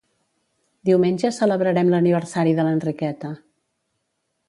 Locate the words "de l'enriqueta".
2.61-3.35